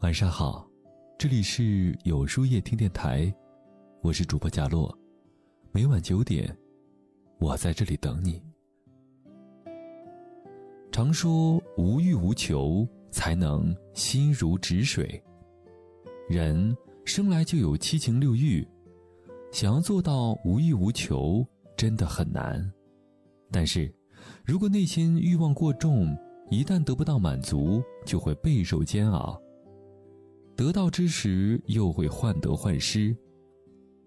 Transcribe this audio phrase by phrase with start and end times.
[0.00, 0.64] 晚上好，
[1.18, 3.34] 这里是有书夜听电台，
[4.00, 4.96] 我是主播佳洛，
[5.72, 6.56] 每晚九点，
[7.40, 8.40] 我在这里等你。
[10.92, 15.20] 常说无欲无求，才能心如止水。
[16.28, 18.66] 人生来就有七情六欲，
[19.50, 21.44] 想要做到无欲无求，
[21.76, 22.72] 真的很难。
[23.50, 23.92] 但是，
[24.44, 26.16] 如果内心欲望过重，
[26.50, 29.42] 一旦得不到满足，就会备受煎熬。
[30.58, 33.16] 得到之时，又会患得患失。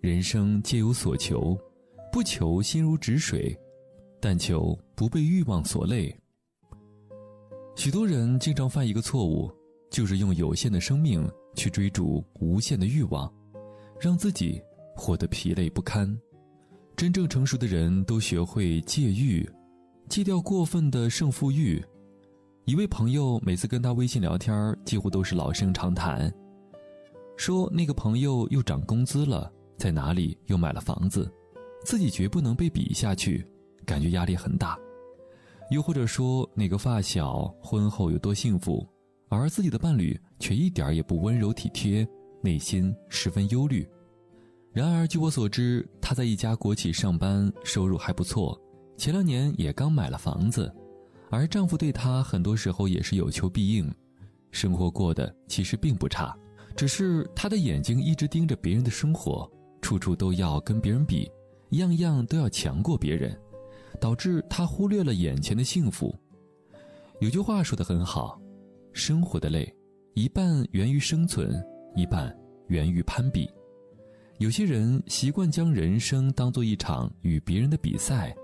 [0.00, 1.58] 人生皆有所求，
[2.12, 3.52] 不求心如止水，
[4.20, 6.16] 但求不被欲望所累。
[7.74, 9.50] 许多人经常犯一个错误，
[9.90, 13.28] 就是用有限的生命去追逐无限的欲望，
[14.00, 14.62] 让自己
[14.94, 16.16] 活得疲累不堪。
[16.96, 19.44] 真正成熟的人都学会戒欲，
[20.08, 21.84] 戒掉过分的胜负欲。
[22.66, 26.32] 一位朋友每次跟他微信聊天，几乎都是老生常谈，
[27.36, 31.32] 说那个朋友又涨工资了，在哪里又买了房子，
[31.84, 33.46] 自己绝不能被比下去，
[33.84, 34.76] 感觉压力很大。
[35.70, 38.84] 又或者说哪个发小婚后有多幸福，
[39.28, 42.04] 而自己的伴侣却一点也不温柔体贴，
[42.42, 43.88] 内心十分忧虑。
[44.72, 48.60] 然而据我所知，他在一家国企上班，收入还不错，
[48.96, 50.74] 前两年也刚买了房子。
[51.30, 53.92] 而丈夫对她很多时候也是有求必应，
[54.50, 56.36] 生活过得其实并不差，
[56.76, 59.50] 只是她的眼睛一直盯着别人的生活，
[59.82, 61.30] 处处都要跟别人比，
[61.70, 63.36] 样样都要强过别人，
[64.00, 66.14] 导致她忽略了眼前的幸福。
[67.20, 68.40] 有句话说得很好，
[68.92, 69.74] 生活的累，
[70.14, 71.60] 一半源于生存，
[71.94, 72.34] 一半
[72.68, 73.50] 源于攀比。
[74.38, 78.36] 有些人习惯将人生当做一场与别人的比赛，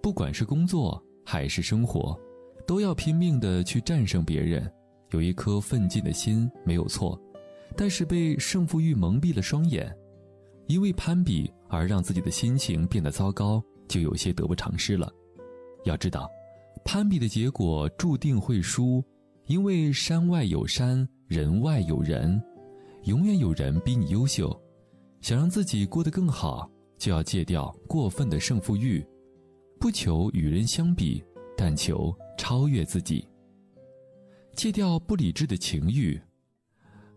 [0.00, 1.04] 不管是工作。
[1.24, 2.18] 还是生活，
[2.66, 4.70] 都要拼命的去战胜别人，
[5.10, 7.20] 有一颗奋进的心没有错，
[7.76, 9.92] 但是被胜负欲蒙蔽了双眼，
[10.66, 15.10] 因为攀比而让自己的心情变得糟糕，就有些得不偿失了。
[15.84, 16.30] 要知道，
[16.84, 19.04] 攀比的结果注定会输，
[19.46, 22.40] 因为山外有山，人外有人，
[23.04, 24.58] 永远有人比你优秀。
[25.20, 29.04] 想让自己过得更好，就要戒掉过分的胜负欲。
[29.84, 31.22] 不求与人相比，
[31.54, 33.28] 但求超越自己。
[34.56, 36.18] 戒掉不理智的情欲。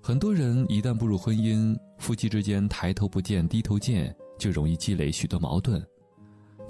[0.02, 5.82] 很多人一旦步入婚姻，夫妻之间抬头不见低头见，就容易积累许多矛盾，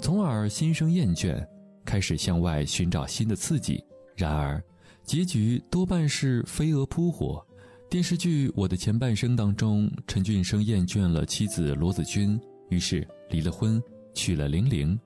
[0.00, 1.44] 从而心生厌倦，
[1.84, 3.84] 开始向外寻找新的刺激。
[4.14, 4.62] 然而，
[5.02, 7.44] 结局多半是飞蛾扑火。
[7.90, 13.82] 电视剧《我的前半生》当中，陈俊生厌倦了妻子罗子君，于是离了婚，
[14.14, 14.96] 娶了玲玲。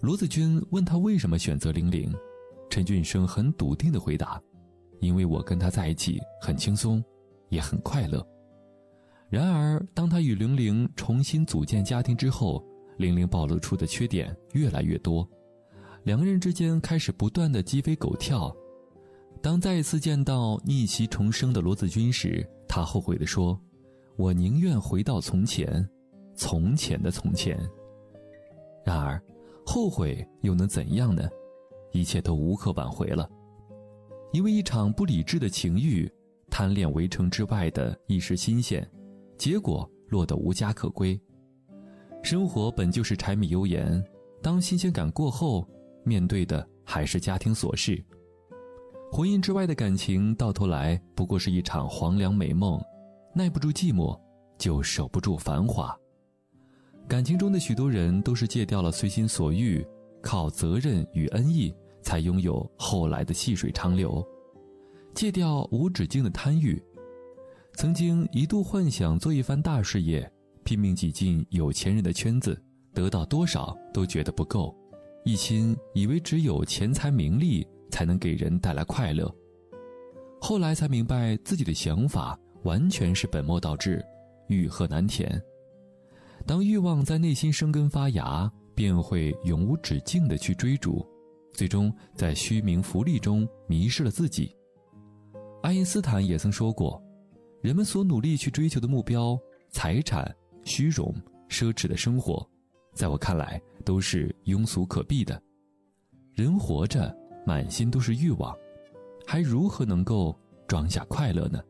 [0.00, 2.10] 罗子君问他为什么选择玲玲，
[2.70, 4.40] 陈俊生很笃定地回答
[4.98, 7.04] ：“因为我跟她在一起很轻松，
[7.50, 8.26] 也很快乐。”
[9.28, 12.64] 然而，当他与玲玲重新组建家庭之后，
[12.96, 15.28] 玲玲暴露出的缺点越来越多，
[16.04, 18.50] 两个人之间开始不断的鸡飞狗跳。
[19.42, 23.60] 当再一次见到逆袭重生的罗子君时，他后悔地说
[24.16, 25.86] ：“我宁愿回到从前，
[26.34, 27.60] 从前的从前。”
[28.82, 29.22] 然而。
[29.72, 31.30] 后悔又能怎样呢？
[31.92, 33.30] 一切都无可挽回了。
[34.32, 36.12] 因为一场不理智的情欲，
[36.50, 38.84] 贪恋围城之外的一时新鲜，
[39.38, 41.16] 结果落得无家可归。
[42.20, 44.04] 生活本就是柴米油盐，
[44.42, 45.64] 当新鲜感过后，
[46.02, 48.04] 面对的还是家庭琐事。
[49.12, 52.82] 婚姻之外的感情，到头来不过是一场黄粱美梦，
[53.32, 54.20] 耐不住寂寞，
[54.58, 55.96] 就守不住繁华。
[57.10, 59.84] 感情中的许多人都是戒掉了随心所欲，
[60.22, 64.24] 靠责任与恩义才拥有后来的细水长流，
[65.12, 66.80] 戒掉无止境的贪欲。
[67.74, 70.32] 曾经一度幻想做一番大事业，
[70.62, 72.56] 拼命挤进有钱人的圈子，
[72.94, 74.72] 得到多少都觉得不够，
[75.24, 79.28] 一心以为只有钱财名利才能给人带来快乐。
[80.40, 84.00] 后来才明白自己的想法完全是本末倒置，
[84.46, 85.42] 欲壑难填。
[86.46, 91.06] 当欲望在内心生根发芽，便会永无止境地去追逐，
[91.52, 94.54] 最终在虚名浮利中迷失了自己。
[95.62, 97.00] 爱因斯坦也曾说过
[97.60, 99.38] ：“人们所努力去追求的目标，
[99.70, 100.34] 财产、
[100.64, 101.14] 虚荣、
[101.48, 102.44] 奢侈的生活，
[102.94, 105.40] 在我看来都是庸俗可避的。
[106.32, 107.14] 人活着
[107.46, 108.56] 满心都是欲望，
[109.26, 110.34] 还如何能够
[110.66, 111.62] 装下快乐呢？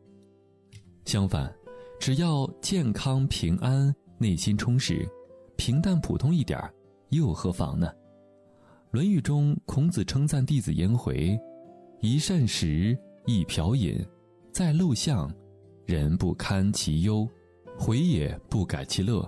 [1.05, 1.53] 相反，
[1.99, 5.03] 只要健康平安。”内心充实，
[5.57, 6.61] 平淡普通一点
[7.09, 7.87] 又何妨呢？
[8.91, 11.35] 《论语》中，孔子称赞弟子颜回
[12.01, 12.95] ：“一膳食，
[13.25, 13.99] 一瓢饮，
[14.51, 15.33] 在陋巷，
[15.87, 17.27] 人不堪其忧，
[17.79, 19.27] 回也不改其乐。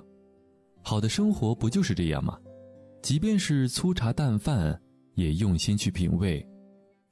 [0.83, 2.37] 好的生活不就是这样吗？
[3.01, 4.79] 即便是粗茶淡饭，
[5.15, 6.45] 也用心去品味；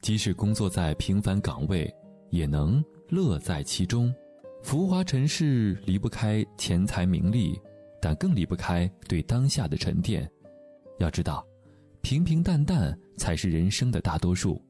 [0.01, 1.91] 即使工作在平凡岗位，
[2.29, 4.13] 也能乐在其中。
[4.61, 7.59] 浮华尘世离不开钱财名利，
[8.01, 10.29] 但更离不开对当下的沉淀。
[10.97, 11.45] 要知道，
[12.01, 14.61] 平平淡淡才是人生的大多数。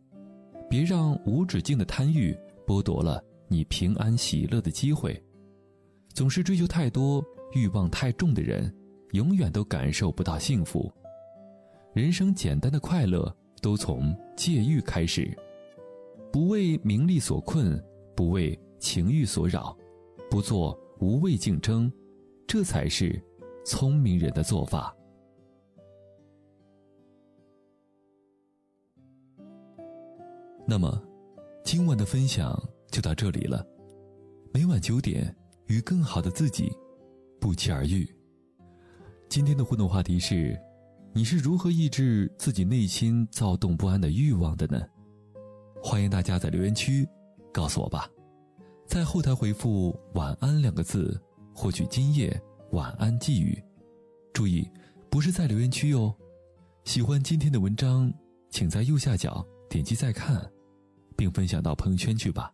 [0.69, 5.21] 别让无止境的贪欲剥夺了你平安喜乐的机会。
[6.13, 7.23] 总是追求太多、
[7.53, 8.73] 欲望太重的人，
[9.11, 10.91] 永远都感受不到幸福。
[11.93, 15.37] 人生简单的快乐，都从戒欲开始。
[16.31, 17.81] 不为名利所困，
[18.15, 19.77] 不为情欲所扰，
[20.29, 21.91] 不做无谓竞争，
[22.53, 23.17] 这才是
[23.65, 24.93] 聪明人的做法。
[30.67, 31.01] 那么，
[31.63, 33.65] 今晚的分享就到这里了。
[34.53, 35.33] 每晚九点，
[35.67, 36.69] 与更好的自己
[37.39, 38.05] 不期而遇。
[39.29, 40.59] 今天的互动话题是。
[41.13, 44.85] 你是如何抑制自己内心躁动不安的欲望的呢？
[45.81, 47.07] 欢迎大家在留言区
[47.53, 48.09] 告诉我吧，
[48.85, 51.17] 在后台回复“晚安”两个字，
[51.53, 53.61] 获取今夜晚安寄语。
[54.33, 54.69] 注意，
[55.09, 56.13] 不是在留言区哟。
[56.83, 58.11] 喜欢今天的文章，
[58.49, 60.49] 请在右下角点击再看，
[61.15, 62.51] 并分享到朋友圈去吧。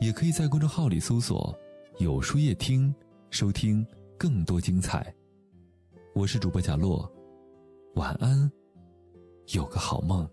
[0.00, 1.56] 也可以在公众号里搜索
[1.98, 2.94] “有书夜听”，
[3.30, 3.86] 收听
[4.18, 5.14] 更多精彩。
[6.14, 7.10] 我是主播贾洛。
[7.96, 8.50] 晚安，
[9.54, 10.28] 有个好梦。